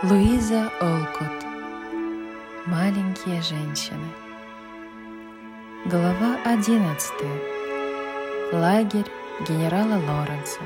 [0.00, 1.44] Луиза Олкот
[2.66, 4.06] Маленькие женщины
[5.86, 7.12] Глава 11
[8.52, 10.60] Лагерь генерала Лоренса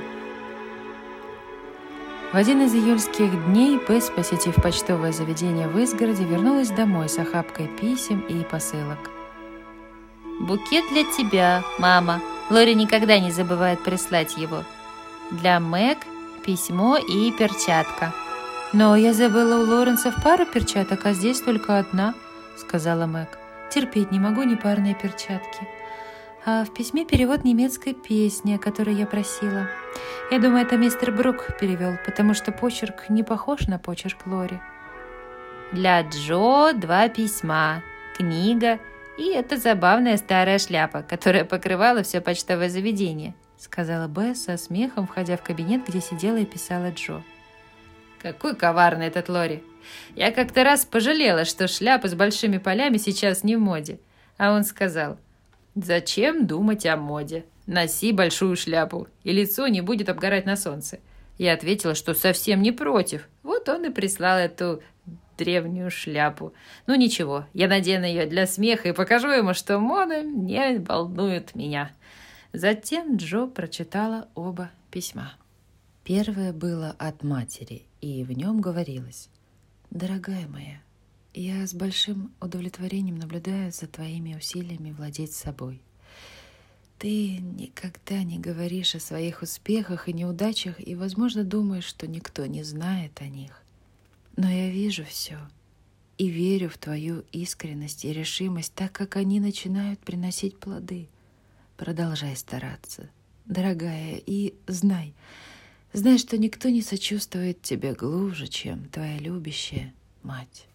[2.31, 7.69] В один из июльских дней Бесс, посетив почтовое заведение в Изгороде, вернулась домой с охапкой
[7.69, 8.99] писем и посылок.
[10.41, 12.21] «Букет для тебя, мама.
[12.51, 14.63] Лори никогда не забывает прислать его.
[15.31, 16.01] Для Мэг
[16.45, 18.13] письмо и перчатка».
[18.73, 22.15] «Но я забыла у Лоренса в пару перчаток, а здесь только одна»,—
[22.57, 23.39] сказала Мэг.
[23.71, 25.69] «Терпеть не могу непарные перчатки».
[26.45, 29.69] А в письме перевод немецкой песни, о которой я просила.
[30.31, 34.59] Я думаю, это мистер Брук перевел, потому что почерк не похож на почерк Лори.
[35.71, 37.83] Для Джо два письма,
[38.17, 38.81] книга
[39.19, 45.37] и эта забавная старая шляпа, которая покрывала все почтовое заведение, сказала Бесс со смехом, входя
[45.37, 47.23] в кабинет, где сидела и писала Джо.
[48.23, 49.65] Какой коварный этот Лори.
[50.15, 53.99] Я как-то раз пожалела, что шляпа с большими полями сейчас не в моде.
[54.39, 55.19] А он сказал,
[55.75, 57.45] зачем думать о моде?
[57.67, 61.01] Носи большую шляпу, и лицо не будет обгорать на солнце.
[61.37, 63.29] Я ответила, что совсем не против.
[63.43, 64.83] Вот он и прислал эту
[65.37, 66.55] древнюю шляпу.
[66.87, 71.91] Ну ничего, я надену ее для смеха и покажу ему, что мода не волнует меня.
[72.53, 75.33] Затем Джо прочитала оба письма.
[76.05, 79.31] Первое было от матери, и в нем говорилось
[79.91, 80.83] «Дорогая моя,
[81.33, 85.81] я с большим удовлетворением наблюдаю за твоими усилиями владеть собой.
[86.99, 92.65] Ты никогда не говоришь о своих успехах и неудачах и, возможно, думаешь, что никто не
[92.65, 93.63] знает о них.
[94.37, 95.39] Но я вижу все
[96.19, 101.09] и верю в твою искренность и решимость, так как они начинают приносить плоды.
[101.77, 103.09] Продолжай стараться,
[103.47, 105.15] дорогая, и знай—
[105.93, 109.93] Знай, что никто не сочувствует тебе глубже, чем твоя любящая
[110.23, 110.67] мать.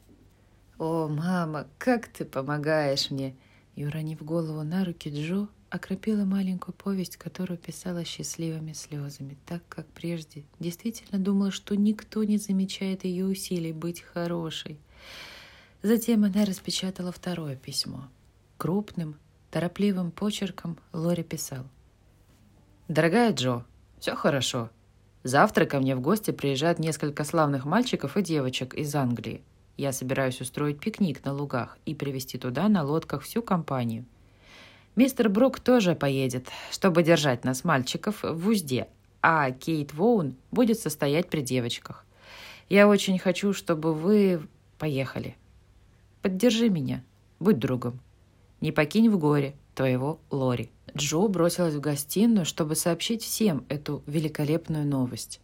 [0.78, 3.36] «О, мама, как ты помогаешь мне!»
[3.76, 9.88] И, уронив голову на руки, Джо окропила маленькую повесть, которую писала счастливыми слезами, так как
[9.88, 14.80] прежде действительно думала, что никто не замечает ее усилий быть хорошей.
[15.82, 18.08] Затем она распечатала второе письмо.
[18.58, 19.18] Крупным,
[19.50, 21.66] торопливым почерком Лори писал.
[22.88, 23.66] «Дорогая Джо,
[24.00, 24.70] все хорошо.
[25.28, 29.42] Завтра ко мне в гости приезжают несколько славных мальчиков и девочек из Англии.
[29.76, 34.06] Я собираюсь устроить пикник на лугах и привезти туда на лодках всю компанию.
[34.96, 38.88] Мистер Брук тоже поедет, чтобы держать нас, мальчиков, в узде,
[39.22, 42.06] а Кейт Воун будет состоять при девочках.
[42.70, 44.48] Я очень хочу, чтобы вы
[44.80, 45.36] поехали.
[46.22, 47.04] Поддержи меня,
[47.42, 48.00] будь другом.
[48.62, 50.72] Не покинь в горе твоего Лори.
[50.96, 55.40] Джо бросилась в гостиную, чтобы сообщить всем эту великолепную новость.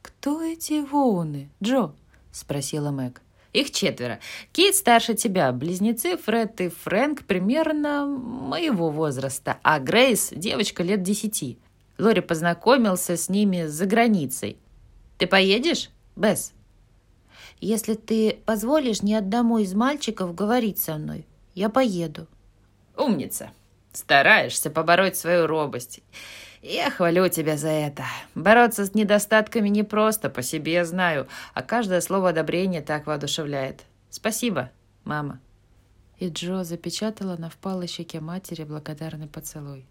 [0.00, 1.92] «Кто эти Воуны, Джо?»—
[2.32, 3.20] спросила Мэг.
[3.52, 4.18] «Их четверо.
[4.52, 11.58] Кейт старше тебя, близнецы Фред и Фрэнк примерно моего возраста, а Грейс— девочка лет десяти.
[11.98, 14.56] Лори познакомился с ними за границей.
[15.18, 16.52] Ты поедешь, Бесс?»
[17.60, 22.26] «Если ты позволишь ни одному из мальчиков говорить со мной, я поеду».
[22.96, 23.50] «Умница!»
[23.94, 26.00] Стараешься побороть свою робость.
[26.62, 28.04] Я хвалю тебя за это.
[28.34, 33.82] Бороться с недостатками непросто, по себе я знаю, а каждое слово одобрения так воодушевляет.
[34.10, 34.70] Спасибо,
[35.04, 35.40] мама.
[36.18, 39.86] И Джо запечатала на впалой щеке матери благодарный поцелуй.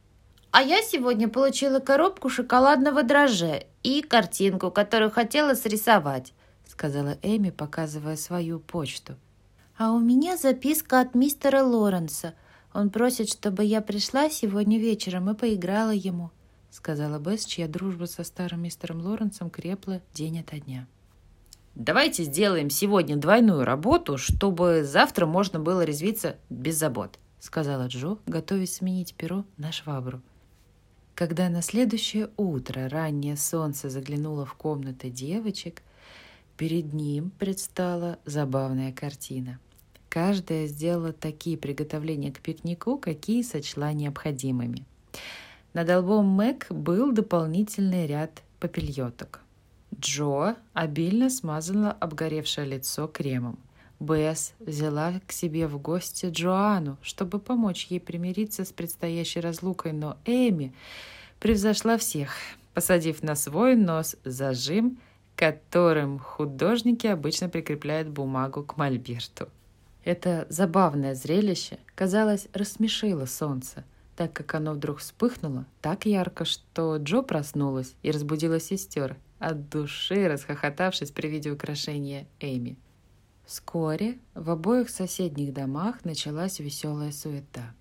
[0.51, 6.33] А я сегодня получила коробку шоколадного дрожжа и картинку, которую хотела срисовать,
[6.67, 9.15] сказала Эми, показывая свою почту.
[9.77, 12.33] А у меня записка от мистера Лоренса.
[12.73, 16.31] Он просит, чтобы я пришла сегодня вечером и поиграла ему»,—
[16.71, 20.87] сказала Бесс, чья дружба со старым мистером Лоренсом крепла день ото дня.
[21.75, 28.75] «Давайте сделаем сегодня двойную работу, чтобы завтра можно было резвиться без забот»,— сказала Джо, готовясь
[28.75, 30.21] сменить перо на швабру.
[31.13, 35.83] Когда на следующее утро раннее солнце заглянуло в комнаты девочек,
[36.57, 39.59] перед ним предстала забавная картина—
[40.13, 44.85] Каждая сделала такие приготовления к пикнику, какие сочла необходимыми.
[45.73, 49.39] Над лбом Мэг был дополнительный ряд попельоток.
[49.99, 53.57] Джо обильно смазала обгоревшее лицо кремом.
[53.99, 60.17] Бесс взяла к себе в гости Джоанну, чтобы помочь ей примириться с предстоящей разлукой, но
[60.25, 60.75] Эми
[61.39, 62.35] превзошла всех,
[62.75, 64.99] посадив на свой нос зажим,
[65.35, 69.49] которым художники обычно прикрепляют бумагу к мольберту.
[70.03, 73.85] Это забавное зрелище, казалось, рассмешило солнце,
[74.15, 80.27] так как оно вдруг вспыхнуло так ярко, что Джо проснулась и разбудила сестер, от души
[80.27, 82.77] расхохотавшись при виде украшения Эми.
[83.45, 87.73] Вскоре в обоих соседних домах началась веселая суета.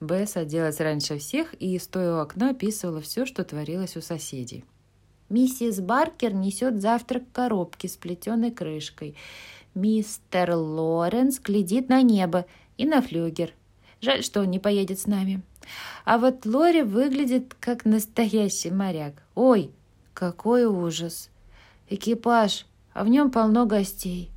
[0.00, 4.64] Бесс оделась раньше всех и, стоя у окна, описывала все, что творилось у соседей.
[5.28, 9.14] Миссис Баркер несет завтрак в коробке с плетеной крышкой.
[9.80, 12.44] Мистер Лоренс глядит на небо
[12.76, 13.52] и на флюгер.
[14.02, 15.42] Жаль, что он не поедет с нами.
[16.04, 19.14] А вот Лори выглядит как настоящий моряк.
[19.34, 19.70] Ой,
[20.12, 21.30] какой ужас!
[21.88, 24.30] Экипаж, а в нем полно гостей.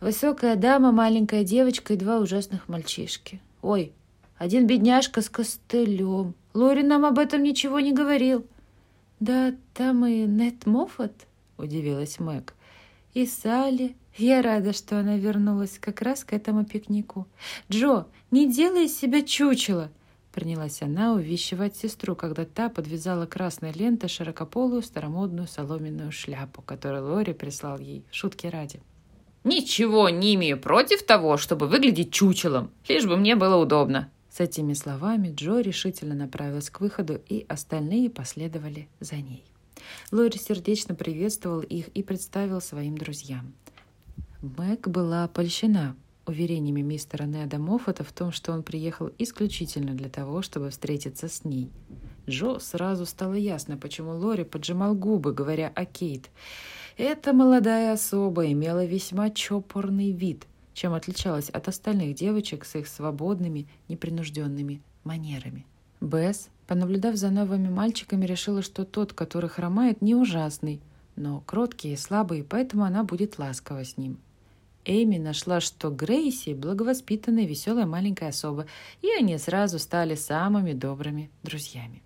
[0.00, 3.40] Высокая дама, маленькая девочка и два ужасных мальчишки.
[3.62, 3.92] Ой,
[4.38, 6.34] один бедняжка с костылем.
[6.52, 8.44] Лори нам об этом ничего не говорил.
[9.20, 11.12] «Да там и Нет Моффат»,—
[11.58, 12.54] удивилась Мэг.
[13.12, 13.94] «И Салли.
[14.16, 17.26] Я рада, что она вернулась как раз к этому пикнику.
[17.70, 19.90] Джо, не делай из себя чучело!»
[20.32, 27.32] Принялась она увещевать сестру, когда та подвязала красной лентой широкополую старомодную соломенную шляпу, которую Лори
[27.32, 28.80] прислал ей, шутки ради.
[29.42, 34.74] «Ничего не имею против того, чтобы выглядеть чучелом, лишь бы мне было удобно», с этими
[34.74, 39.44] словами Джо решительно направилась к выходу, и остальные последовали за ней.
[40.12, 43.54] Лори сердечно приветствовал их и представил своим друзьям.
[44.42, 45.96] Мэг была польщена
[46.26, 51.44] уверениями мистера Неда Моффата в том, что он приехал исключительно для того, чтобы встретиться с
[51.44, 51.70] ней.
[52.26, 56.30] Джо сразу стало ясно, почему Лори поджимал губы, говоря о Кейт.
[56.96, 63.68] Эта молодая особа имела весьма чопорный вид, чем отличалась от остальных девочек с их свободными,
[63.88, 65.66] непринужденными манерами.
[66.00, 70.80] Бесс, понаблюдав за новыми мальчиками, решила, что тот, который хромает, не ужасный,
[71.16, 74.18] но кроткий и слабый, поэтому она будет ласкова с ним.
[74.84, 78.66] Эми нашла, что Грейси– благовоспитанная, веселая маленькая особа,
[79.02, 82.02] и они сразу стали самыми добрыми друзьями.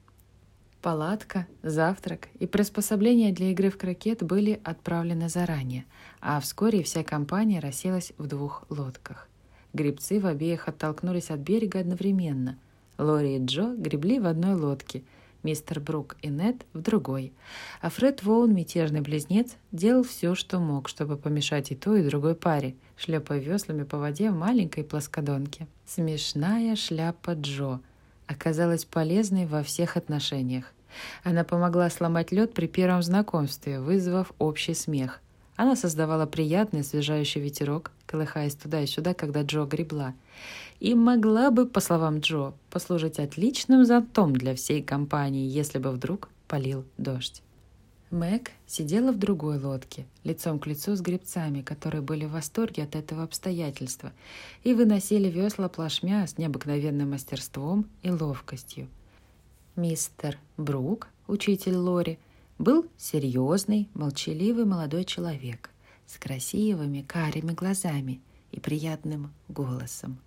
[0.82, 5.86] Палатка, завтрак и приспособления для игры в крокет были отправлены заранее,
[6.20, 9.28] а вскоре вся компания расселась в двух лодках.
[9.72, 12.58] Грибцы в обеих оттолкнулись от берега одновременно.
[12.98, 15.04] Лори и Джо гребли в одной лодке,
[15.44, 17.32] мистер Брук и Нед в другой,
[17.80, 22.34] а Фред Воун, мятежный близнец, делал все, что мог, чтобы помешать и той, и другой
[22.34, 25.68] паре, шлепая веслами по воде в маленькой плоскодонке.
[25.86, 27.80] Смешная шляпа Джо—
[28.26, 30.72] оказалась полезной во всех отношениях.
[31.22, 35.20] Она помогла сломать лед при первом знакомстве, вызвав общий смех.
[35.56, 40.14] Она создавала приятный освежающий ветерок, колыхаясь туда и сюда, когда Джо гребла.
[40.80, 46.28] И могла бы, по словам Джо, послужить отличным зонтом для всей компании, если бы вдруг
[46.48, 47.42] полил дождь.
[48.10, 52.94] Мэг сидела в другой лодке, лицом к лицу с гребцами, которые были в восторге от
[52.94, 54.12] этого обстоятельства
[54.62, 58.88] и выносили весла плашмя с необыкновенным мастерством и ловкостью.
[59.74, 62.18] Мистер Брук, учитель Лори,
[62.58, 65.70] был серьезный, молчаливый молодой человек
[66.06, 68.20] с красивыми карими глазами
[68.52, 70.18] и приятным голосом.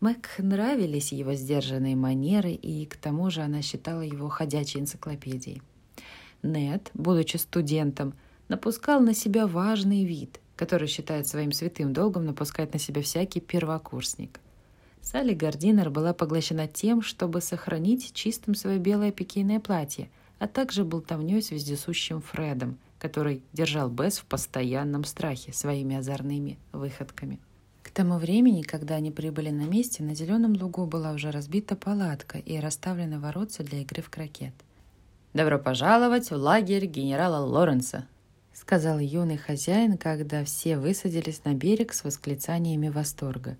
[0.00, 5.62] Мэг нравились его сдержанные манеры, и к тому же она считала его ходячей энциклопедией.
[6.42, 8.14] Нед, будучи студентом,
[8.48, 14.40] напускал на себя важный вид, который считает своим святым долгом напускать на себя всякий первокурсник.
[15.02, 21.42] Салли Гардинер была поглощена тем, чтобы сохранить чистым свое белое пикейное платье, а также болтовней
[21.42, 27.38] с вездесущим Фредом, который держал Бесс в постоянном страхе своими озорными выходками.
[27.82, 32.38] К тому времени, когда они прибыли на месте, на зеленом лугу была уже разбита палатка
[32.38, 34.52] и расставлены воротца для игры в крокет.
[35.34, 38.06] «Добро пожаловать в лагерь генерала Лоренса»,—
[38.52, 43.56] сказал юный хозяин, когда все высадились на берег с восклицаниями восторга.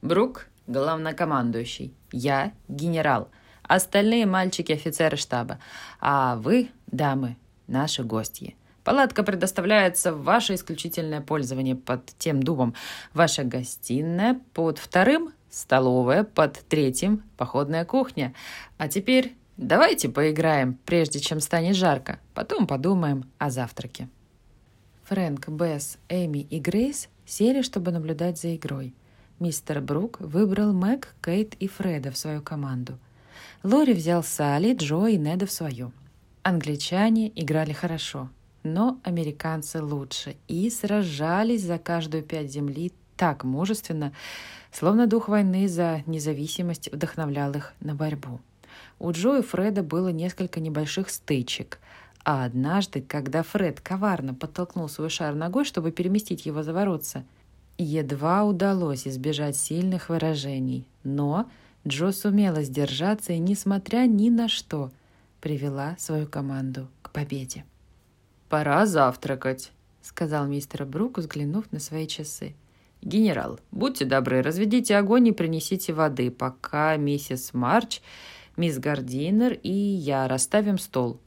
[0.00, 3.28] «Брук— главнокомандующий, я— генерал,
[3.74, 5.58] остальные мальчики— офицеры штаба,
[6.00, 7.36] а вы, дамы,
[7.66, 8.56] наши гости.
[8.84, 12.74] Палатка предоставляется в ваше исключительное пользование под тем дубом.
[13.14, 18.34] Ваша гостиная под вторым, столовая под третьим, походная кухня.
[18.78, 22.18] А теперь Давайте поиграем, прежде чем станет жарко.
[22.34, 24.08] Потом подумаем о завтраке.
[25.04, 28.94] Фрэнк, Бесс, Эми и Грейс сели, чтобы наблюдать за игрой.
[29.40, 32.98] Мистер Брук выбрал Мэг, Кейт и Фреда в свою команду.
[33.62, 35.92] Лори взял Салли, Джо и Неда в свою.
[36.42, 38.28] Англичане играли хорошо,
[38.64, 44.12] но американцы лучше и сражались за каждую пять земли так мужественно,
[44.72, 48.40] словно дух войны за независимость вдохновлял их на борьбу.
[48.98, 51.78] У Джо и Фреда было несколько небольших стычек.
[52.24, 57.24] А однажды, когда Фред коварно подтолкнул свой шар ногой, чтобы переместить его за воротца,
[57.78, 60.86] едва удалось избежать сильных выражений.
[61.02, 61.46] Но
[61.86, 64.90] Джо сумела сдержаться и, несмотря ни на что,
[65.40, 67.64] привела свою команду к победе.
[68.48, 69.72] «Пора завтракать»,—
[70.02, 72.54] сказал мистер Брук, взглянув на свои часы.
[73.00, 78.00] «Генерал, будьте добры, разведите огонь и принесите воды, пока миссис Марч,
[78.56, 81.18] мисс Гардинер и я расставим стол.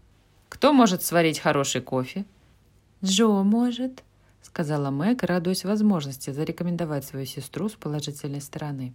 [0.47, 2.25] Кто может сварить хороший кофе?»
[3.03, 4.03] «Джо может»,—
[4.41, 8.93] сказала Мэг, радуясь возможности зарекомендовать свою сестру с положительной стороны.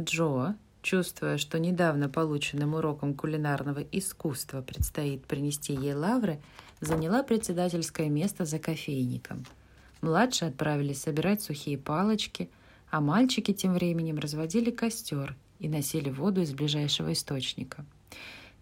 [0.00, 6.40] Джо, чувствуя, что недавно полученным уроком кулинарного искусства предстоит принести ей лавры,
[6.80, 9.44] заняла председательское место за кофейником—
[10.00, 12.48] Младшие отправились собирать сухие палочки,
[12.90, 17.84] а мальчики тем временем разводили костер и носили воду из ближайшего источника.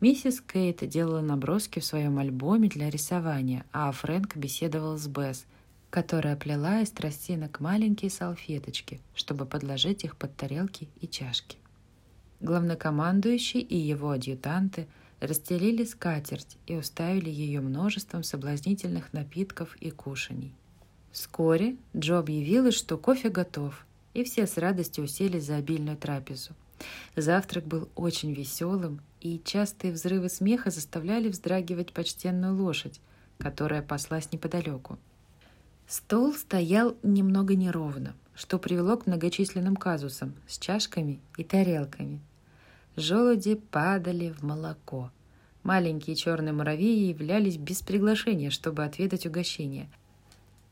[0.01, 5.45] Миссис Кейт делала наброски в своем альбоме для рисования, а Фрэнк беседовал с Бесс,
[5.91, 11.57] которая плела из тростинок маленькие салфеточки, чтобы подложить их под тарелки и чашки.
[12.41, 14.87] Главнокомандующий и его адъютанты
[15.21, 20.53] расстелили скатерть и уставили ее множеством соблазнительных напитков и кушаний.
[21.11, 26.53] Вскоре Джо объявила, что кофе готов, и все с радостью уселись за обильную трапезу.
[27.17, 33.01] Завтрак был очень веселым, и частые взрывы смеха заставляли вздрагивать почтенную лошадь,
[33.39, 34.99] которая паслась неподалеку.
[35.89, 42.21] Стол стоял немного неровно, что привело к многочисленным казусам с чашками и тарелками.
[42.99, 45.11] Желуди падали в молоко.
[45.63, 49.91] Маленькие черные муравьи являлись без приглашения, чтобы отведать угощение–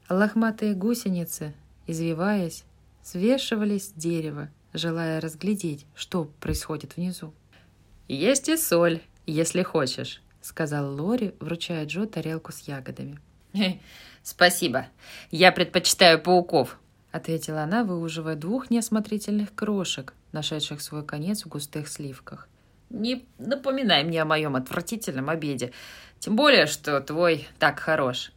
[0.09, 1.52] Лохматые гусеницы,
[1.88, 2.64] извиваясь,
[3.02, 7.35] свешивались с дерева, желая разглядеть, что происходит внизу.
[8.06, 13.18] «Есть и соль, если хочешь»,— сказал Лори, вручая Джо тарелку с ягодами.
[14.23, 14.87] «Спасибо.
[15.33, 16.78] Я предпочитаю пауков»,—
[17.11, 22.48] ответила она, выуживая двух неосмотрительных крошек, нашедших свой конец в густых сливках.
[22.90, 25.72] «Не напоминай мне о моем отвратительном обеде,
[26.20, 28.32] тем более, что твой так хорош».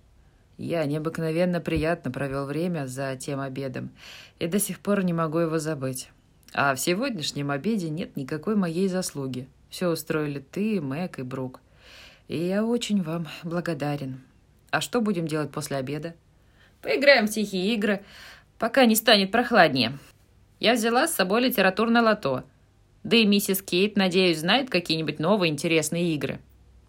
[0.58, 3.92] Я необыкновенно приятно провел время за тем обедом
[4.40, 6.10] и до сих пор не могу его забыть.
[6.54, 9.48] А в сегодняшнем обеде нет никакой моей заслуги.
[9.70, 11.62] Все устроили ты, Мэг и Брук.
[12.28, 14.22] И я очень вам благодарен.
[14.72, 16.16] А что будем делать после обеда?
[16.82, 18.04] Поиграем в тихие игры,
[18.58, 19.98] пока не станет прохладнее.
[20.60, 22.44] Я взяла с собой литературное лото.
[23.04, 26.40] Да и миссис Кейт, надеюсь, знает какие-нибудь новые интересные игры.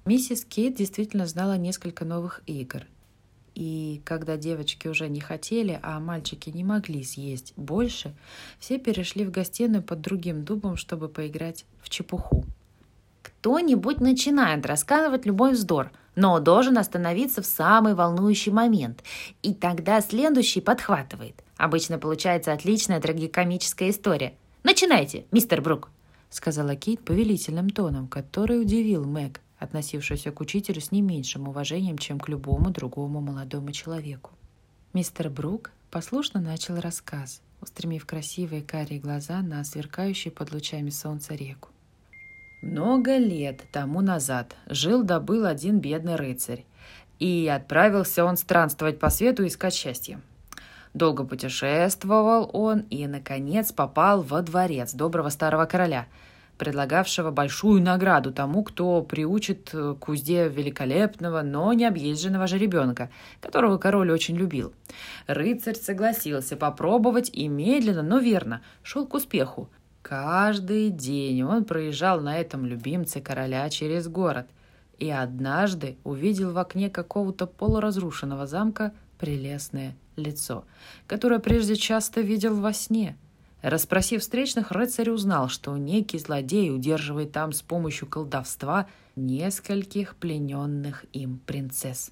[0.05, 2.83] Миссис Кейт действительно знала несколько новых игр–
[3.55, 8.15] и когда девочки уже не хотели, а мальчики не могли съесть больше,
[8.59, 12.45] все перешли в гостиную под другим дубом, чтобы поиграть в чепуху.
[13.41, 19.03] Кто-нибудь начинает рассказывать любой вздор, но должен остановиться в самый волнующий момент,
[19.43, 21.43] и тогда следующий подхватывает.
[21.57, 24.35] Обычно получается отличная трагикомическая история.
[24.63, 25.89] «Начинайте, мистер Брук!»—
[26.31, 32.21] сказала Кейт повелительным тоном, который удивил Мэг относившуюся к учителю с не меньшим уважением, чем
[32.21, 34.33] к любому другому молодому человеку.
[34.93, 41.71] Мистер Брук послушно начал рассказ, устремив красивые карие глаза на сверкающую под лучами солнца реку.
[42.63, 46.65] Много лет тому назад жил-добыл один бедный рыцарь,
[47.19, 50.21] и отправился он странствовать по свету искать счастье.
[50.93, 56.07] Долго путешествовал он и, наконец, попал во дворец доброго старого короля–
[56.61, 63.09] предлагавшего большую награду тому, кто приучит к узде великолепного, но не объезженного жеребенка,
[63.41, 64.75] которого король очень любил.
[65.27, 69.71] Рыцарь согласился попробовать и медленно, но верно шел к успеху.
[70.11, 74.49] Каждый день он проезжал на этом любимце короля через город
[74.99, 80.65] и однажды увидел в окне какого-то полуразрушенного замка прелестное лицо,
[81.07, 83.17] которое прежде часто видел во сне–
[83.63, 91.39] Расспросив встречных, рыцарь узнал, что некий злодей удерживает там с помощью колдовства нескольких плененных им
[91.45, 92.11] принцесс,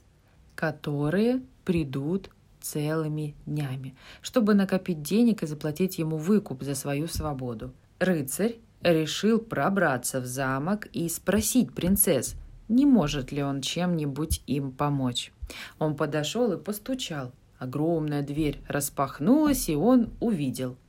[0.54, 2.28] которые придут
[2.60, 7.72] целыми днями, чтобы накопить денег и заплатить ему выкуп за свою свободу.
[7.98, 12.36] Рыцарь решил пробраться в замок и спросить принцесс,
[12.68, 15.32] не может ли он чем-нибудь им помочь.
[15.78, 17.32] Он подошел и постучал.
[17.58, 20.76] Огромная дверь распахнулась, и он увидел–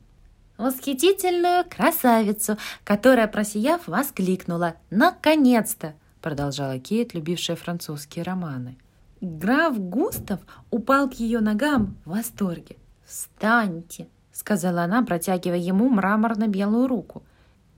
[0.60, 8.78] восхитительную красавицу, которая, просияв, воскликнула «Наконец-то!» продолжала Кейт, любившая французские романы.
[9.22, 12.76] Граф Густав упал к ее ногам в восторге.
[13.06, 14.08] «Встаньте!»—
[14.40, 17.24] сказала она, протягивая ему мраморно-белую руку.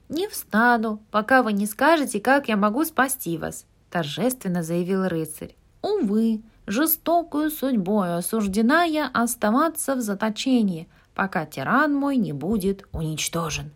[0.09, 5.55] «Не встану, пока вы не скажете, как я могу спасти вас»,— торжественно заявил рыцарь.
[5.81, 13.71] «Увы, жестокую судьбой осуждена я оставаться в заточении», пока тиран мой не будет уничтожен.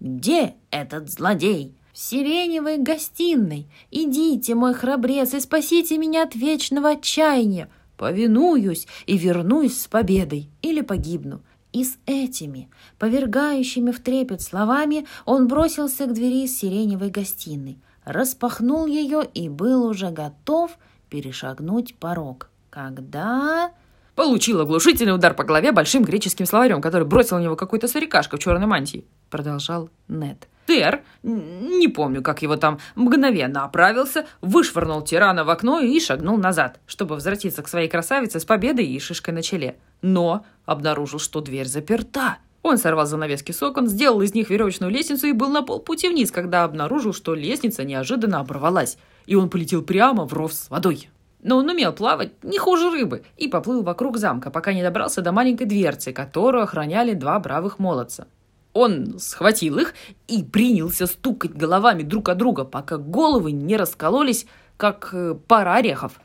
[0.00, 3.66] «Где этот злодей?» в сиреневой гостиной.
[3.90, 7.68] Идите, мой храбрец, и спасите меня от вечного отчаяния.
[7.96, 11.40] Повинуюсь и вернусь с победой или погибну.
[11.72, 19.22] И с этими, повергающими в трепет словами, он бросился к двери сиреневой гостиной, распахнул ее
[19.34, 20.78] и был уже готов
[21.10, 22.50] перешагнуть порог.
[22.70, 23.72] Когда...
[24.14, 28.40] Получил оглушительный удар по голове большим греческим словарем, который бросил на него какой-то старикашка в
[28.40, 30.48] черной мантии, продолжал Нед.
[30.68, 36.78] Тер, не помню, как его там, мгновенно оправился, вышвырнул тирана в окно и шагнул назад,
[36.86, 39.78] чтобы возвратиться к своей красавице с победой и шишкой на челе.
[40.02, 42.36] Но обнаружил, что дверь заперта.
[42.62, 46.30] Он сорвал занавески с окон, сделал из них веревочную лестницу и был на полпути вниз,
[46.30, 51.08] когда обнаружил, что лестница неожиданно оборвалась, и он полетел прямо в ров с водой.
[51.42, 55.32] Но он умел плавать не хуже рыбы и поплыл вокруг замка, пока не добрался до
[55.32, 58.26] маленькой дверцы, которую охраняли два бравых молодца.
[58.72, 59.94] Он схватил их
[60.26, 64.46] и принялся стукать головами друг от друга, пока головы не раскололись,
[64.76, 66.20] как э, пара орехов.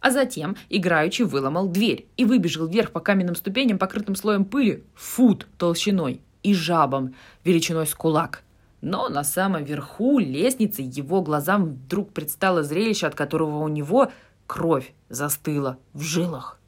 [0.00, 5.46] А затем играючи выломал дверь и выбежал вверх по каменным ступеням, покрытым слоем пыли, фут
[5.56, 8.42] толщиной и жабом величиной с кулак.
[8.80, 14.12] Но на самом верху лестницы его глазам вдруг предстало зрелище, от которого у него–
[14.48, 16.58] Кровь застыла в жилах.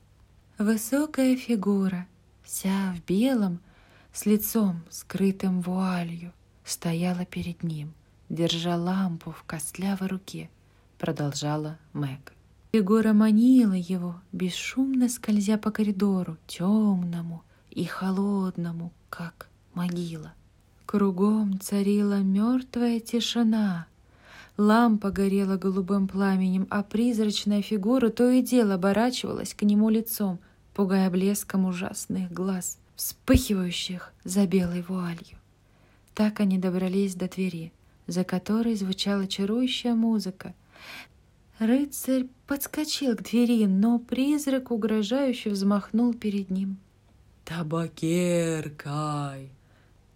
[0.58, 2.06] Высокая фигура,
[2.42, 3.60] вся в белом,
[4.12, 6.32] с лицом, скрытым вуалью,
[6.64, 7.92] стояла перед ним,
[8.28, 10.50] держа лампу в костлявой руке,
[10.98, 12.32] продолжала Мэг.
[12.72, 20.32] Фигура манила его, бесшумно скользя по коридору, темному и холодному, как могила.
[20.86, 23.86] Кругом царила мертвая тишина,
[24.60, 30.38] Лампа горела голубым пламенем, а призрачная фигура то и дело оборачивалась к нему лицом,
[30.74, 35.38] пугая блеском ужасных глаз, вспыхивающих за белой вуалью.
[36.14, 37.72] Так они добрались до двери,
[38.06, 40.52] за которой звучала чарующая музыка.
[41.58, 46.76] Рыцарь подскочил к двери, но призрак угрожающе взмахнул перед ним.
[47.46, 49.48] «Табакеркай!»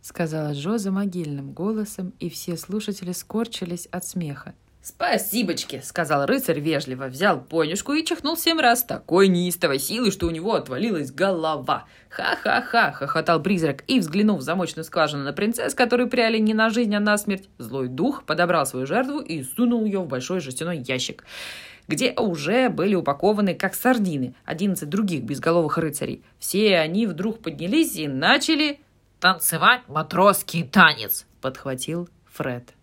[0.02, 4.54] сказала Джо могильным голосом, и все слушатели скорчились от смеха.
[4.84, 10.30] «Спасибочки!»— сказал рыцарь вежливо, взял понюшку и чихнул семь раз такой неистовой силы, что у
[10.30, 11.86] него отвалилась голова.
[12.10, 16.94] «Ха-ха-ха!»— хохотал призрак и, взглянув в замочную скважину на принцесс, которые пряли не на жизнь,
[16.94, 21.24] а на смерть, злой дух подобрал свою жертву и сунул ее в большой жестяной ящик
[21.86, 26.24] где уже были упакованы, как сардины, одиннадцать других безголовых рыцарей.
[26.38, 28.80] Все они вдруг поднялись и начали
[29.18, 32.74] танцевать матросский танец»,— подхватил Фред.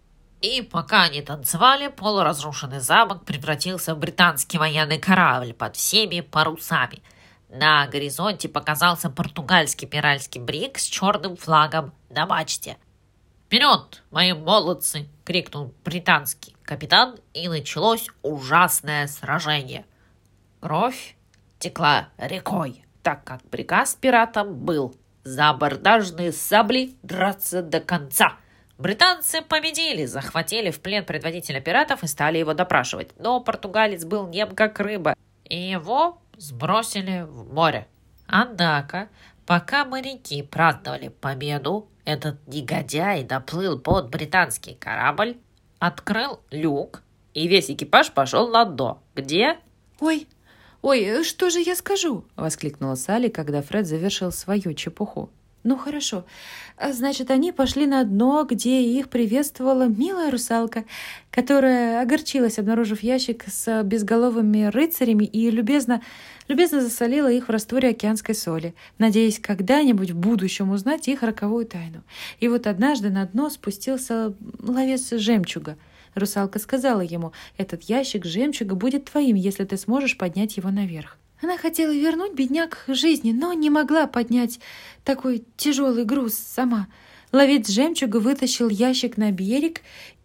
[0.42, 7.04] И пока они танцевали, полуразрушенный замок превратился в британский военный корабль под всеми парусами.
[7.50, 12.78] На горизонте показался португальский пиральский брик с черным флагом на мачте.
[13.46, 19.86] «Вперед, мои молодцы!»— крикнул британский капитан, и началось ужасное сражение.
[20.62, 21.18] Кровь
[21.60, 28.38] текла рекой, так как приказ пиратам был за абордажные сабли драться до конца.
[28.78, 33.10] Британцы победили, захватили в плен предводителя пиратов и стали его допрашивать.
[33.18, 37.88] Но португалец был нем как рыба, и его сбросили в море.
[38.28, 39.10] Однако,
[39.46, 45.38] пока моряки праздновали победу, этот негодяй доплыл под британский корабль,
[45.80, 47.04] открыл люк,
[47.34, 49.58] и весь экипаж пошел на дно, где...
[50.00, 50.28] «Ой,
[50.82, 55.30] «Ой, э, что же я скажу?»— воскликнула Салли, когда Фред завершил свою чепуху.
[55.64, 56.26] «Ну хорошо.
[56.78, 60.86] А, значит, они пошли на дно, где их приветствовала милая русалка,
[61.30, 66.02] которая огорчилась, обнаружив ящик с безголовыми рыцарями и любезно,
[66.48, 72.02] любезно засолила их в растворе океанской соли, надеясь когда-нибудь в будущем узнать их роковую тайну.
[72.40, 75.78] И вот однажды на дно спустился ловец жемчуга—
[76.16, 81.18] Русалка сказала ему, «Этот ящик жемчуга будет твоим, если ты сможешь поднять его наверх».
[81.42, 84.60] Она хотела вернуть бедняк к жизни, но не могла поднять
[85.04, 86.88] такой тяжелый груз сама.
[87.32, 89.82] Ловец жемчуга вытащил ящик на берег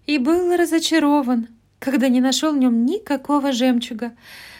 [0.06, 1.48] и был разочарован,
[1.78, 4.12] когда не нашел в нем никакого жемчуга.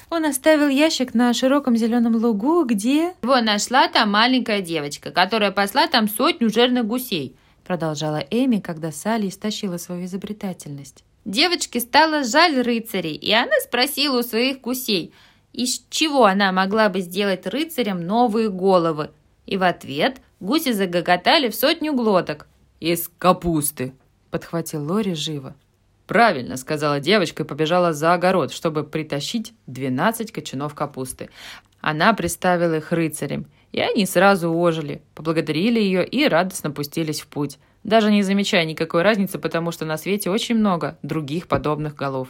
[0.09, 3.14] Он оставил ящик на широком зеленом лугу, где...
[3.23, 9.29] «Его нашла там маленькая девочка, которая посла там сотню жирных гусей», продолжала Эми, когда Салли
[9.29, 11.05] истощила свою изобретательность.
[11.25, 15.12] Девочке стало жаль рыцарей, и она спросила у своих гусей,
[15.57, 19.11] из чего она могла бы сделать рыцарям новые головы.
[19.47, 22.47] И в ответ гуси загоготали в сотню глоток.
[22.79, 23.95] «Из капусты»,—
[24.31, 25.55] подхватил Лори живо.
[26.07, 31.31] «Правильно»,— сказала девочка и побежала за огород, чтобы притащить двенадцать кочанов капусты.
[31.81, 37.59] Она приставила их рыцарям, и они сразу ожили, поблагодарили ее и радостно пустились в путь.
[37.83, 42.29] даже не замечая никакой разницы, потому что на свете очень много других подобных голов.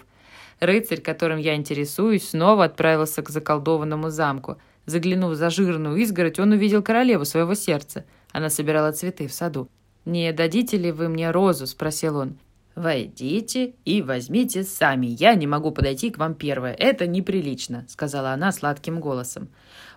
[0.61, 4.59] Рыцарь, которым я интересуюсь, снова отправился к заколдованному замку.
[4.87, 8.05] Заглянув за жирную изгородь, он увидел королеву своего сердца.
[8.33, 9.69] Она собирала цветы в саду.
[10.05, 12.38] «Не дадите ли вы мне розу?»– спросил он.
[12.77, 15.07] «Войдите и возьмите сами.
[15.07, 16.75] Я не могу подойти к вам первая.
[16.75, 19.49] Это неприлично»,— сказала она сладким голосом.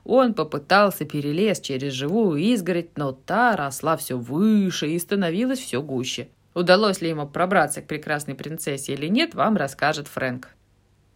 [0.05, 6.29] Он попытался перелезть через живую изгородь, но та росла все выше и становилась все гуще.
[6.59, 10.49] Удалось ли ему пробраться к прекрасной принцессе или нет, вам расскажет Фрэнк.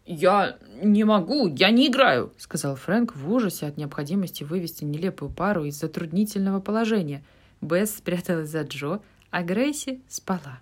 [0.06, 5.66] «Я не могу, я не играю»,— сказал Фрэнк в ужасе от необходимости вывести нелепую пару
[5.66, 7.26] из затруднительного положения.
[7.60, 9.02] Бесс спряталась за Джо,
[9.32, 10.62] а Грейси спала.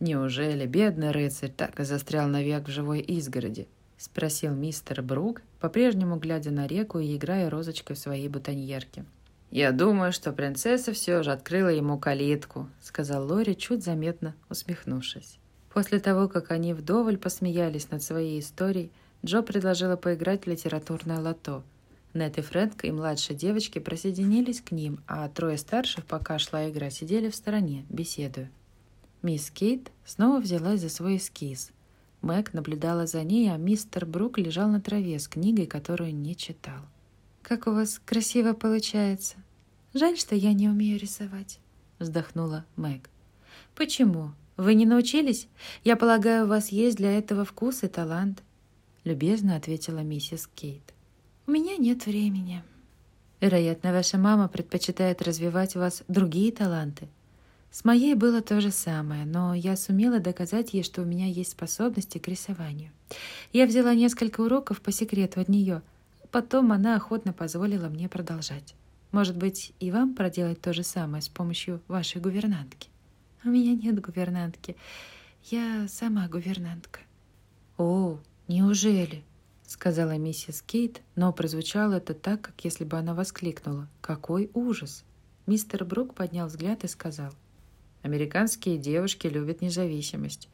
[0.00, 6.50] «Неужели бедный рыцарь так и застрял навек в живой изгороди?»— спросил мистер Брук, по-прежнему глядя
[6.50, 9.04] на реку и играя розочкой в своей бутоньерке.
[9.50, 15.38] «Я думаю, что принцесса все же открыла ему калитку»,— сказал Лори, чуть заметно усмехнувшись.
[15.72, 18.90] После того, как они вдоволь посмеялись над своей историей,
[19.24, 21.62] Джо предложила поиграть в литературное лото.
[22.14, 26.90] Нет и Фрэнк и младшие девочки присоединились к ним, а трое старших, пока шла игра,
[26.90, 28.50] сидели в стороне, беседуя.
[29.22, 31.70] Мисс Кейт снова взялась за свой эскиз.
[32.22, 36.80] Мэг наблюдала за ней, а мистер Брук лежал на траве с книгой, которую не читал.
[37.48, 39.36] «Как у вас красиво получается.
[39.94, 41.60] Жаль, что я не умею рисовать»,—
[41.98, 43.08] вздохнула Мэг.
[43.74, 44.32] «Почему?
[44.58, 45.48] Вы не научились?
[45.82, 48.42] Я полагаю, у вас есть для этого вкус и талант»,—
[49.04, 50.92] любезно ответила миссис Кейт.
[51.46, 52.62] «У меня нет времени».
[53.40, 57.08] «Вероятно, ваша мама предпочитает развивать у вас другие таланты»,
[57.70, 61.52] с моей было то же самое, но я сумела доказать ей, что у меня есть
[61.52, 62.90] способности к рисованию.
[63.54, 65.80] Я взяла несколько уроков по секрету от нее.
[66.30, 68.74] Потом она охотно позволила мне продолжать.
[69.12, 72.90] Может быть, и вам проделать то же самое с помощью вашей гувернантки?
[73.44, 74.76] У меня нет гувернантки.
[75.44, 77.00] Я сама гувернантка.
[77.76, 79.22] О, неужели?
[79.66, 83.86] сказала миссис Кейт, но прозвучало это так, как если бы она воскликнула.
[84.00, 85.04] «Какой ужас!»
[85.46, 87.32] Мистер Брук поднял взгляд и сказал–
[88.02, 90.48] Американские девушки любят независимость.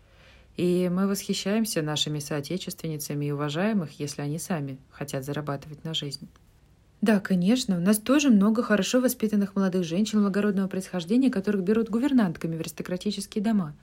[0.57, 6.29] И мы восхищаемся нашими соотечественницами и уважаем их, если они сами хотят зарабатывать на жизнь.
[7.01, 12.57] Да, конечно, у нас тоже много хорошо воспитанных молодых женщин благородного происхождения, которых берут гувернантками
[12.57, 13.75] в аристократические дома,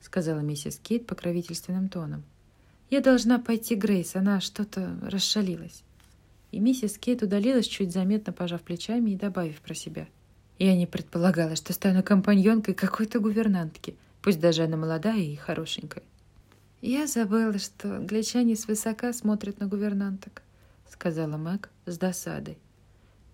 [0.00, 2.24] сказала миссис Кейт покровительственным тоном.
[2.90, 5.82] Я должна пойти, Грейс, она что-то расшалилась.
[6.52, 10.06] И миссис Кейт удалилась, чуть заметно пожав плечами и добавив про себя–
[10.58, 16.02] я не предполагала, что стану компаньонкой какой-то гувернантки, пусть даже она молодая и хорошенькая.
[16.80, 20.42] «Я забыла, что англичане свысока смотрят на гувернанток»,—
[20.88, 22.58] сказала Мэг с досадой.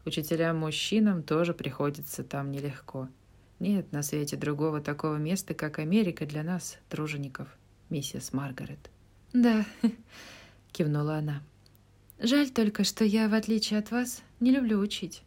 [0.05, 3.09] «Учителям-мужчинам тоже приходится там нелегко.
[3.61, 7.49] Нет на свете другого такого места, как Америка для нас, тружеников,
[7.91, 8.91] миссис Маргарет».
[9.33, 9.65] «Да»,—
[10.73, 11.43] кивнула она.
[12.19, 15.23] «Жаль только, что я, в отличие от вас, не люблю учить».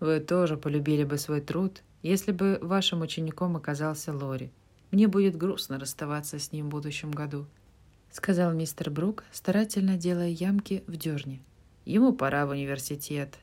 [0.00, 4.50] Вы тоже полюбили бы свой труд, если бы вашим учеником оказался Лори.
[4.90, 7.46] Мне будет грустно расставаться с ним в будущем году»,—
[8.10, 11.40] сказал мистер Брук, старательно делая ямки в дерне.
[11.84, 13.36] «Ему пора в университет.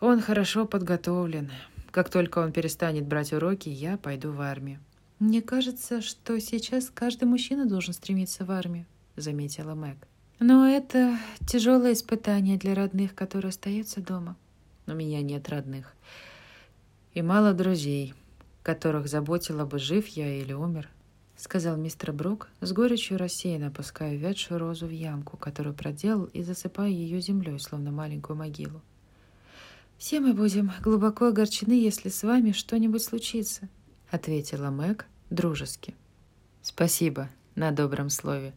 [0.00, 1.50] Он хорошо подготовлен.
[1.90, 4.80] Как только он перестанет брать уроки, я пойду в армию».
[5.18, 9.96] «Мне кажется, что сейчас каждый мужчина должен стремиться в армию»,— заметила Мэг.
[10.38, 14.36] «Но это тяжелое испытание для родных, которые остаются дома»,
[14.88, 15.94] у меня нет родных.
[17.12, 18.14] И мало друзей,
[18.66, 20.88] которых заботило бы, жив я или умер,—
[21.36, 26.88] сказал мистер Брук, с горечью рассеянно опуская ведшую розу в ямку, которую проделал, и засыпая
[26.88, 28.82] ее землей, словно маленькую могилу.
[29.98, 33.68] «Все мы будем глубоко огорчены, если с вами что-нибудь случится»,—
[34.10, 35.94] ответила Мэг дружески.
[36.60, 38.52] «Спасибо на добром слове»,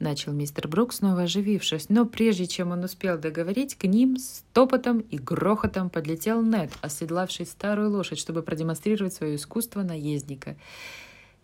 [0.00, 5.00] начал мистер Брук, снова оживившись, но прежде чем он успел договорить, к ним с топотом
[5.00, 10.56] и грохотом подлетел Нед, оседлавший старую лошадь, чтобы продемонстрировать свое искусство наездника.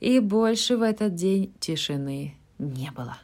[0.01, 3.17] И больше в этот день тишины не было.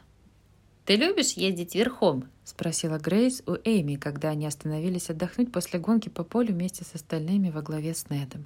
[0.85, 6.23] «Ты любишь ездить верхом?»— спросила Грейс у Эми, когда они остановились отдохнуть после гонки по
[6.23, 8.45] полю вместе с остальными во главе с Недом.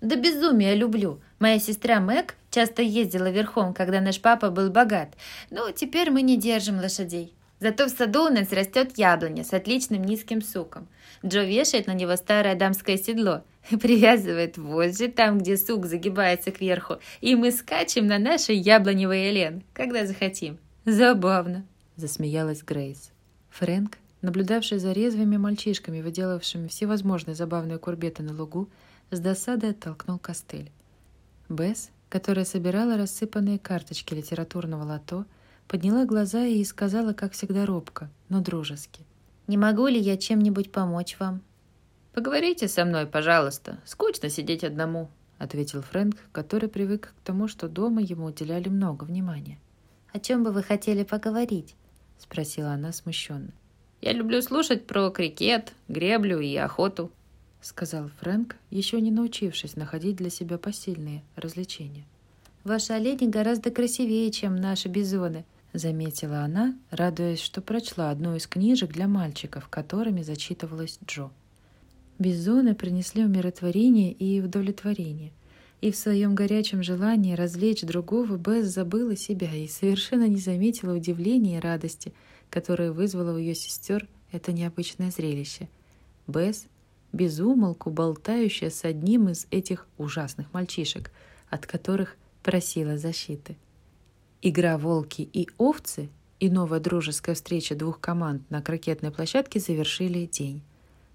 [0.00, 1.20] Да безумия люблю.
[1.38, 5.14] Моя сестра Мэг часто ездила верхом, когда наш папа был богат.
[5.50, 7.34] Но теперь мы не держим лошадей.
[7.60, 10.88] Зато в саду у нас растет яблоня с отличным низким суком.
[11.24, 16.96] Джо вешает на него старое дамское седло и привязывает вожжи там, где сук загибается кверху,
[17.20, 20.58] и мы скачем на нашей яблоневой элен, когда захотим.
[20.86, 23.10] Забавно, засмеялась Грейс.
[23.50, 28.70] Фрэнк, наблюдавший за резвыми мальчишками, выделавшими всевозможные забавные курбеты на лугу,
[29.10, 30.70] с досадой оттолкнул костыль.
[31.48, 35.24] Бесс которая собирала рассыпанные карточки литературного лото,
[35.68, 39.06] подняла глаза и сказала, как всегда, робко, но дружески.
[39.46, 41.40] «Не могу ли я чем-нибудь помочь вам?»
[42.12, 43.78] «Поговорите со мной, пожалуйста.
[43.84, 49.58] Скучно сидеть одному»,— ответил Фрэнк, который привык к тому, что дома ему уделяли много внимания.
[50.12, 51.76] «О чем бы вы хотели поговорить?»—
[52.18, 53.52] спросила она смущенно.
[54.00, 57.12] «Я люблю слушать про крикет, греблю и охоту»,—
[57.62, 62.04] сказал Фрэнк, еще не научившись находить для себя посильные развлечения.
[62.64, 68.92] «Ваши олени гораздо красивее, чем наши бизоны»,— заметила она, радуясь, что прочла одну из книжек
[68.92, 71.30] для мальчиков, которыми зачитывалась Джо.
[72.18, 75.32] Бизоны принесли умиротворение и удовлетворение.
[75.80, 81.56] И в своем горячем желании развлечь другого Бесс забыла себя и совершенно не заметила удивления
[81.56, 82.12] и радости,
[82.50, 85.68] которое вызвало у ее сестер это необычное зрелище.
[86.26, 86.66] Бесс,
[87.12, 91.10] безумолку болтающая с одним из этих ужасных мальчишек,
[91.48, 93.56] от которых просила защиты.
[94.42, 100.62] Игра «Волки и овцы» и новая дружеская встреча двух команд на крокетной площадке завершили день.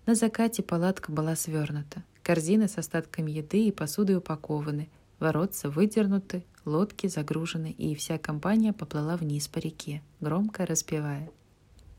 [0.06, 2.04] На закате палатка была свернута.
[2.22, 4.90] Корзины с остатками еды и посудой упакованы.
[5.20, 11.32] Воротца выдернуты, лодки загружены, и вся компания поплыла вниз по реке, громко распевая.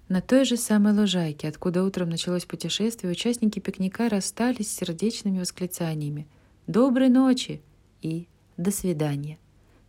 [0.09, 6.29] На той же самой лужайке, откуда утром началось путешествие, участники пикника расстались с сердечными восклицаниями
[6.69, 7.61] «Доброй ночи!»
[8.03, 9.39] и «До свидания!»,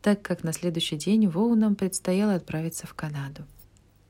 [0.02, 3.46] так как на следующий день Воунам предстояло отправиться в Канаду.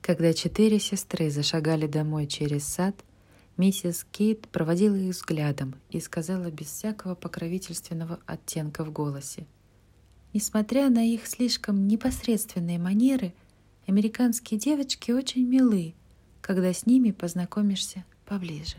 [0.00, 2.94] Когда четыре сестры зашагали домой через сад,
[3.58, 9.46] Миссис Кейт проводила их взглядом и сказала без всякого покровительственного оттенка в голосе.
[10.32, 13.34] Несмотря на их слишком непосредственные манеры,
[13.88, 15.94] американские девочки очень милы,
[16.42, 18.76] когда с ними познакомишься поближе.